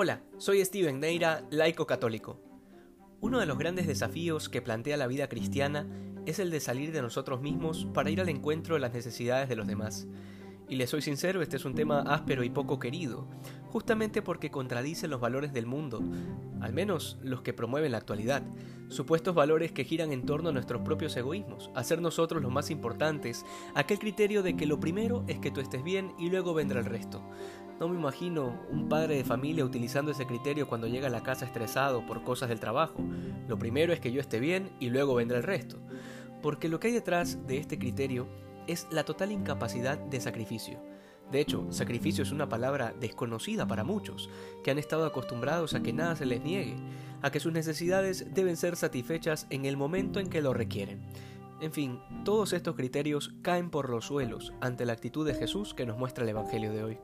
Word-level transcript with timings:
Hola, 0.00 0.22
soy 0.36 0.64
Steven 0.64 1.00
Neira, 1.00 1.44
laico 1.50 1.84
católico. 1.84 2.40
Uno 3.20 3.40
de 3.40 3.46
los 3.46 3.58
grandes 3.58 3.88
desafíos 3.88 4.48
que 4.48 4.62
plantea 4.62 4.96
la 4.96 5.08
vida 5.08 5.28
cristiana 5.28 5.88
es 6.24 6.38
el 6.38 6.52
de 6.52 6.60
salir 6.60 6.92
de 6.92 7.02
nosotros 7.02 7.40
mismos 7.40 7.88
para 7.92 8.08
ir 8.08 8.20
al 8.20 8.28
encuentro 8.28 8.76
de 8.76 8.80
las 8.80 8.92
necesidades 8.92 9.48
de 9.48 9.56
los 9.56 9.66
demás. 9.66 10.06
Y 10.68 10.76
le 10.76 10.86
soy 10.86 11.02
sincero, 11.02 11.42
este 11.42 11.56
es 11.56 11.64
un 11.64 11.74
tema 11.74 12.02
áspero 12.02 12.44
y 12.44 12.48
poco 12.50 12.78
querido, 12.78 13.26
justamente 13.70 14.22
porque 14.22 14.52
contradice 14.52 15.08
los 15.08 15.20
valores 15.20 15.52
del 15.52 15.66
mundo, 15.66 16.00
al 16.60 16.72
menos 16.72 17.18
los 17.24 17.42
que 17.42 17.52
promueven 17.52 17.90
la 17.90 17.98
actualidad, 17.98 18.44
supuestos 18.90 19.34
valores 19.34 19.72
que 19.72 19.82
giran 19.82 20.12
en 20.12 20.24
torno 20.26 20.50
a 20.50 20.52
nuestros 20.52 20.82
propios 20.82 21.16
egoísmos, 21.16 21.72
a 21.74 21.82
nosotros 21.96 22.40
los 22.40 22.52
más 22.52 22.70
importantes, 22.70 23.44
aquel 23.74 23.98
criterio 23.98 24.44
de 24.44 24.54
que 24.54 24.66
lo 24.66 24.78
primero 24.78 25.24
es 25.26 25.40
que 25.40 25.50
tú 25.50 25.60
estés 25.60 25.82
bien 25.82 26.12
y 26.20 26.30
luego 26.30 26.54
vendrá 26.54 26.78
el 26.78 26.86
resto. 26.86 27.20
No 27.80 27.88
me 27.88 27.96
imagino 27.96 28.60
un 28.70 28.88
padre 28.88 29.16
de 29.16 29.24
familia 29.24 29.64
utilizando 29.64 30.10
ese 30.10 30.26
criterio 30.26 30.68
cuando 30.68 30.88
llega 30.88 31.06
a 31.06 31.10
la 31.10 31.22
casa 31.22 31.44
estresado 31.44 32.04
por 32.04 32.24
cosas 32.24 32.48
del 32.48 32.58
trabajo. 32.58 33.04
Lo 33.46 33.56
primero 33.56 33.92
es 33.92 34.00
que 34.00 34.10
yo 34.10 34.20
esté 34.20 34.40
bien 34.40 34.70
y 34.80 34.90
luego 34.90 35.14
vendrá 35.14 35.38
el 35.38 35.44
resto. 35.44 35.78
Porque 36.42 36.68
lo 36.68 36.80
que 36.80 36.88
hay 36.88 36.94
detrás 36.94 37.46
de 37.46 37.58
este 37.58 37.78
criterio 37.78 38.26
es 38.66 38.88
la 38.90 39.04
total 39.04 39.30
incapacidad 39.30 39.96
de 39.96 40.20
sacrificio. 40.20 40.82
De 41.30 41.40
hecho, 41.40 41.66
sacrificio 41.70 42.24
es 42.24 42.32
una 42.32 42.48
palabra 42.48 42.94
desconocida 42.98 43.66
para 43.68 43.84
muchos, 43.84 44.28
que 44.64 44.72
han 44.72 44.78
estado 44.78 45.04
acostumbrados 45.06 45.74
a 45.74 45.80
que 45.82 45.92
nada 45.92 46.16
se 46.16 46.26
les 46.26 46.42
niegue, 46.42 46.76
a 47.22 47.30
que 47.30 47.38
sus 47.38 47.52
necesidades 47.52 48.34
deben 48.34 48.56
ser 48.56 48.74
satisfechas 48.74 49.46
en 49.50 49.66
el 49.66 49.76
momento 49.76 50.18
en 50.18 50.30
que 50.30 50.42
lo 50.42 50.52
requieren. 50.52 51.06
En 51.60 51.72
fin, 51.72 52.00
todos 52.24 52.52
estos 52.52 52.76
criterios 52.76 53.34
caen 53.42 53.70
por 53.70 53.88
los 53.88 54.06
suelos 54.06 54.52
ante 54.60 54.84
la 54.84 54.94
actitud 54.94 55.26
de 55.26 55.34
Jesús 55.34 55.74
que 55.74 55.86
nos 55.86 55.98
muestra 55.98 56.24
el 56.24 56.30
Evangelio 56.30 56.72
de 56.72 56.82
hoy. 56.84 56.98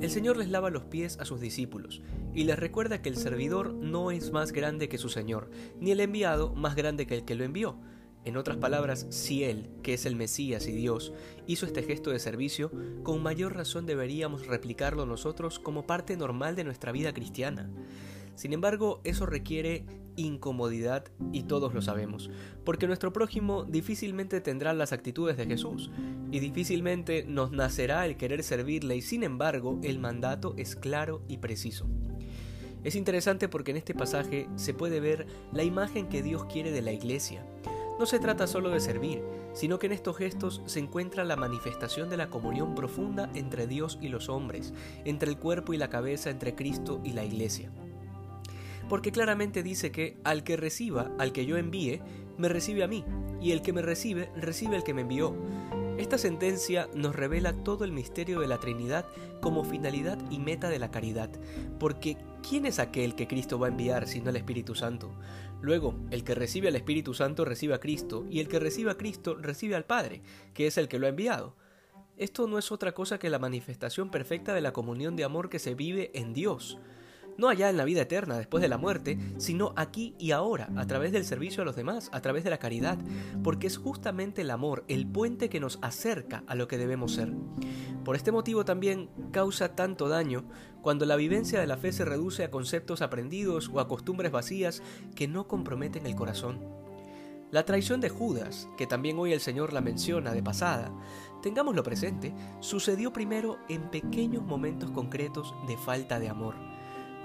El 0.00 0.10
Señor 0.10 0.36
les 0.36 0.48
lava 0.48 0.70
los 0.70 0.84
pies 0.84 1.18
a 1.18 1.24
sus 1.24 1.40
discípulos 1.40 2.02
y 2.32 2.44
les 2.44 2.56
recuerda 2.56 3.02
que 3.02 3.08
el 3.08 3.16
servidor 3.16 3.74
no 3.74 4.12
es 4.12 4.30
más 4.30 4.52
grande 4.52 4.88
que 4.88 4.96
su 4.96 5.08
Señor, 5.08 5.50
ni 5.80 5.90
el 5.90 5.98
enviado 5.98 6.54
más 6.54 6.76
grande 6.76 7.04
que 7.04 7.16
el 7.16 7.24
que 7.24 7.34
lo 7.34 7.42
envió. 7.42 7.80
En 8.24 8.36
otras 8.36 8.58
palabras, 8.58 9.06
si 9.10 9.42
Él, 9.42 9.70
que 9.82 9.94
es 9.94 10.06
el 10.06 10.14
Mesías 10.14 10.68
y 10.68 10.72
Dios, 10.72 11.12
hizo 11.48 11.66
este 11.66 11.82
gesto 11.82 12.10
de 12.10 12.20
servicio, 12.20 12.70
con 13.02 13.24
mayor 13.24 13.56
razón 13.56 13.86
deberíamos 13.86 14.46
replicarlo 14.46 15.04
nosotros 15.04 15.58
como 15.58 15.84
parte 15.84 16.16
normal 16.16 16.54
de 16.54 16.62
nuestra 16.62 16.92
vida 16.92 17.12
cristiana. 17.12 17.68
Sin 18.36 18.52
embargo, 18.52 19.00
eso 19.02 19.26
requiere 19.26 19.84
incomodidad 20.18 21.04
y 21.32 21.44
todos 21.44 21.72
lo 21.72 21.80
sabemos, 21.80 22.30
porque 22.64 22.86
nuestro 22.86 23.12
prójimo 23.12 23.64
difícilmente 23.64 24.40
tendrá 24.40 24.72
las 24.72 24.92
actitudes 24.92 25.36
de 25.36 25.46
Jesús 25.46 25.90
y 26.30 26.40
difícilmente 26.40 27.24
nos 27.26 27.52
nacerá 27.52 28.04
el 28.06 28.16
querer 28.16 28.42
servirle 28.42 28.96
y 28.96 29.02
sin 29.02 29.22
embargo 29.22 29.78
el 29.82 29.98
mandato 29.98 30.54
es 30.56 30.76
claro 30.76 31.22
y 31.28 31.38
preciso. 31.38 31.86
Es 32.84 32.94
interesante 32.94 33.48
porque 33.48 33.72
en 33.72 33.76
este 33.76 33.94
pasaje 33.94 34.48
se 34.56 34.74
puede 34.74 35.00
ver 35.00 35.26
la 35.52 35.64
imagen 35.64 36.08
que 36.08 36.22
Dios 36.22 36.44
quiere 36.44 36.70
de 36.70 36.82
la 36.82 36.92
iglesia, 36.92 37.44
no 37.98 38.06
se 38.06 38.20
trata 38.20 38.46
solo 38.46 38.70
de 38.70 38.78
servir, 38.78 39.24
sino 39.54 39.80
que 39.80 39.86
en 39.86 39.92
estos 39.92 40.16
gestos 40.16 40.62
se 40.66 40.78
encuentra 40.78 41.24
la 41.24 41.34
manifestación 41.34 42.08
de 42.08 42.16
la 42.16 42.30
comunión 42.30 42.76
profunda 42.76 43.28
entre 43.34 43.66
Dios 43.66 43.98
y 44.00 44.08
los 44.08 44.28
hombres, 44.28 44.72
entre 45.04 45.28
el 45.28 45.36
cuerpo 45.36 45.74
y 45.74 45.78
la 45.78 45.90
cabeza, 45.90 46.30
entre 46.30 46.54
Cristo 46.54 47.00
y 47.02 47.12
la 47.12 47.24
iglesia. 47.24 47.72
Porque 48.88 49.12
claramente 49.12 49.62
dice 49.62 49.90
que 49.92 50.16
al 50.24 50.44
que 50.44 50.56
reciba, 50.56 51.10
al 51.18 51.32
que 51.32 51.44
yo 51.44 51.56
envíe, 51.56 52.00
me 52.38 52.48
recibe 52.48 52.84
a 52.84 52.88
mí, 52.88 53.04
y 53.40 53.52
el 53.52 53.62
que 53.62 53.72
me 53.72 53.82
recibe, 53.82 54.30
recibe 54.36 54.76
al 54.76 54.84
que 54.84 54.94
me 54.94 55.02
envió. 55.02 55.36
Esta 55.98 56.16
sentencia 56.16 56.88
nos 56.94 57.16
revela 57.16 57.52
todo 57.52 57.84
el 57.84 57.92
misterio 57.92 58.40
de 58.40 58.46
la 58.46 58.58
Trinidad 58.58 59.04
como 59.42 59.64
finalidad 59.64 60.18
y 60.30 60.38
meta 60.38 60.68
de 60.68 60.78
la 60.78 60.92
caridad, 60.92 61.28
porque 61.80 62.16
¿quién 62.48 62.66
es 62.66 62.78
aquel 62.78 63.16
que 63.16 63.26
Cristo 63.26 63.58
va 63.58 63.66
a 63.66 63.70
enviar 63.70 64.06
sino 64.06 64.30
el 64.30 64.36
Espíritu 64.36 64.76
Santo? 64.76 65.10
Luego, 65.60 65.96
el 66.12 66.22
que 66.22 66.36
recibe 66.36 66.68
al 66.68 66.76
Espíritu 66.76 67.14
Santo 67.14 67.44
recibe 67.44 67.74
a 67.74 67.80
Cristo, 67.80 68.24
y 68.30 68.38
el 68.38 68.48
que 68.48 68.60
recibe 68.60 68.92
a 68.92 68.96
Cristo 68.96 69.34
recibe 69.34 69.74
al 69.74 69.84
Padre, 69.84 70.22
que 70.54 70.68
es 70.68 70.78
el 70.78 70.86
que 70.86 71.00
lo 71.00 71.06
ha 71.06 71.10
enviado. 71.10 71.56
Esto 72.16 72.46
no 72.46 72.58
es 72.58 72.70
otra 72.70 72.92
cosa 72.92 73.18
que 73.18 73.30
la 73.30 73.40
manifestación 73.40 74.10
perfecta 74.10 74.54
de 74.54 74.60
la 74.60 74.72
comunión 74.72 75.16
de 75.16 75.24
amor 75.24 75.48
que 75.48 75.58
se 75.58 75.74
vive 75.74 76.12
en 76.14 76.32
Dios 76.32 76.78
no 77.38 77.48
allá 77.48 77.70
en 77.70 77.76
la 77.76 77.84
vida 77.84 78.02
eterna, 78.02 78.36
después 78.36 78.60
de 78.60 78.68
la 78.68 78.78
muerte, 78.78 79.16
sino 79.38 79.72
aquí 79.76 80.14
y 80.18 80.32
ahora, 80.32 80.68
a 80.76 80.86
través 80.86 81.12
del 81.12 81.24
servicio 81.24 81.62
a 81.62 81.64
los 81.64 81.76
demás, 81.76 82.10
a 82.12 82.20
través 82.20 82.42
de 82.42 82.50
la 82.50 82.58
caridad, 82.58 82.98
porque 83.44 83.68
es 83.68 83.78
justamente 83.78 84.42
el 84.42 84.50
amor 84.50 84.84
el 84.88 85.06
puente 85.06 85.48
que 85.48 85.60
nos 85.60 85.78
acerca 85.80 86.42
a 86.48 86.56
lo 86.56 86.66
que 86.66 86.78
debemos 86.78 87.12
ser. 87.12 87.32
Por 88.04 88.16
este 88.16 88.32
motivo 88.32 88.64
también 88.64 89.08
causa 89.30 89.76
tanto 89.76 90.08
daño 90.08 90.44
cuando 90.82 91.06
la 91.06 91.14
vivencia 91.14 91.60
de 91.60 91.68
la 91.68 91.76
fe 91.76 91.92
se 91.92 92.04
reduce 92.04 92.42
a 92.42 92.50
conceptos 92.50 93.02
aprendidos 93.02 93.70
o 93.72 93.78
a 93.78 93.86
costumbres 93.86 94.32
vacías 94.32 94.82
que 95.14 95.28
no 95.28 95.46
comprometen 95.46 96.06
el 96.06 96.16
corazón. 96.16 96.58
La 97.52 97.64
traición 97.64 98.00
de 98.00 98.08
Judas, 98.08 98.68
que 98.76 98.86
también 98.86 99.18
hoy 99.18 99.32
el 99.32 99.40
Señor 99.40 99.72
la 99.72 99.80
menciona 99.80 100.32
de 100.32 100.42
pasada, 100.42 100.92
tengámoslo 101.40 101.84
presente, 101.84 102.34
sucedió 102.60 103.12
primero 103.12 103.58
en 103.68 103.90
pequeños 103.90 104.42
momentos 104.42 104.90
concretos 104.90 105.54
de 105.68 105.76
falta 105.78 106.18
de 106.18 106.28
amor 106.28 106.67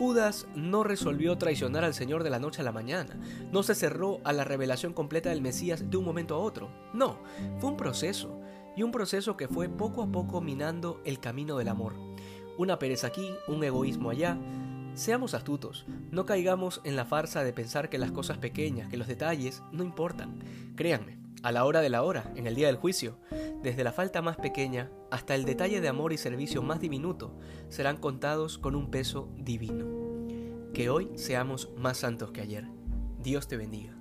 Judas 0.00 0.46
no 0.54 0.82
resolvió 0.82 1.36
traicionar 1.36 1.84
al 1.84 1.92
Señor 1.92 2.24
de 2.24 2.30
la 2.30 2.38
noche 2.38 2.62
a 2.62 2.64
la 2.64 2.72
mañana, 2.72 3.20
no 3.52 3.62
se 3.62 3.74
cerró 3.74 4.18
a 4.24 4.32
la 4.32 4.44
revelación 4.44 4.94
completa 4.94 5.28
del 5.28 5.42
Mesías 5.42 5.90
de 5.90 5.96
un 5.98 6.06
momento 6.06 6.34
a 6.34 6.38
otro, 6.38 6.70
no, 6.94 7.18
fue 7.58 7.68
un 7.68 7.76
proceso, 7.76 8.40
y 8.74 8.82
un 8.82 8.92
proceso 8.92 9.36
que 9.36 9.46
fue 9.46 9.68
poco 9.68 10.02
a 10.02 10.10
poco 10.10 10.40
minando 10.40 11.02
el 11.04 11.20
camino 11.20 11.58
del 11.58 11.68
amor. 11.68 11.96
Una 12.56 12.78
pereza 12.78 13.08
aquí, 13.08 13.30
un 13.46 13.62
egoísmo 13.62 14.08
allá. 14.08 14.38
Seamos 14.94 15.34
astutos, 15.34 15.84
no 16.10 16.24
caigamos 16.24 16.80
en 16.84 16.96
la 16.96 17.04
farsa 17.04 17.44
de 17.44 17.52
pensar 17.52 17.90
que 17.90 17.98
las 17.98 18.10
cosas 18.10 18.38
pequeñas, 18.38 18.88
que 18.88 18.96
los 18.96 19.06
detalles, 19.06 19.62
no 19.70 19.84
importan. 19.84 20.38
Créanme, 20.76 21.18
a 21.42 21.52
la 21.52 21.64
hora 21.64 21.80
de 21.80 21.88
la 21.88 22.02
hora, 22.02 22.32
en 22.36 22.46
el 22.46 22.54
día 22.54 22.66
del 22.66 22.76
juicio, 22.76 23.18
desde 23.62 23.84
la 23.84 23.92
falta 23.92 24.22
más 24.22 24.36
pequeña 24.36 24.90
hasta 25.10 25.34
el 25.34 25.44
detalle 25.44 25.80
de 25.80 25.88
amor 25.88 26.12
y 26.12 26.18
servicio 26.18 26.62
más 26.62 26.80
diminuto, 26.80 27.36
serán 27.68 27.96
contados 27.96 28.58
con 28.58 28.74
un 28.74 28.90
peso 28.90 29.28
divino. 29.36 29.86
Que 30.72 30.90
hoy 30.90 31.10
seamos 31.16 31.70
más 31.76 31.98
santos 31.98 32.30
que 32.30 32.40
ayer. 32.40 32.66
Dios 33.18 33.48
te 33.48 33.56
bendiga. 33.56 33.96